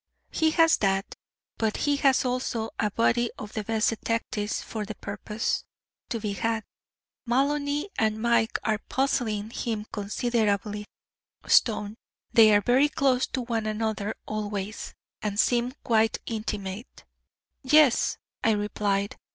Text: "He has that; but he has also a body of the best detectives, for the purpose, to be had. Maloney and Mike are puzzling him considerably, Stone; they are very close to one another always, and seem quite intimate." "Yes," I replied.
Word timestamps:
"He 0.31 0.49
has 0.49 0.77
that; 0.77 1.15
but 1.59 1.77
he 1.77 1.97
has 1.97 2.25
also 2.25 2.71
a 2.79 2.89
body 2.89 3.29
of 3.37 3.53
the 3.53 3.63
best 3.63 3.91
detectives, 3.91 4.59
for 4.59 4.83
the 4.83 4.95
purpose, 4.95 5.63
to 6.09 6.19
be 6.19 6.33
had. 6.33 6.63
Maloney 7.27 7.91
and 7.99 8.19
Mike 8.19 8.57
are 8.63 8.79
puzzling 8.79 9.51
him 9.51 9.85
considerably, 9.91 10.85
Stone; 11.45 11.97
they 12.33 12.51
are 12.51 12.61
very 12.61 12.89
close 12.89 13.27
to 13.27 13.41
one 13.41 13.67
another 13.67 14.15
always, 14.25 14.95
and 15.21 15.39
seem 15.39 15.71
quite 15.83 16.17
intimate." 16.25 17.05
"Yes," 17.61 18.17
I 18.43 18.53
replied. 18.53 19.17